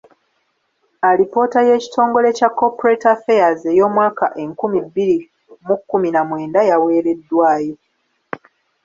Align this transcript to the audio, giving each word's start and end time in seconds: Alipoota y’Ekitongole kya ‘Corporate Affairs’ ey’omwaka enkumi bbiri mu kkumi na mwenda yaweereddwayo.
Alipoota 1.09 1.59
y’Ekitongole 1.67 2.29
kya 2.37 2.49
‘Corporate 2.59 3.05
Affairs’ 3.15 3.59
ey’omwaka 3.71 4.25
enkumi 4.43 4.79
bbiri 4.87 5.17
mu 5.67 5.75
kkumi 5.79 6.09
na 6.11 6.21
mwenda 6.27 6.59
yaweereddwayo. 6.69 7.75